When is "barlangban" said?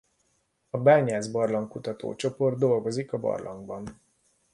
3.19-4.01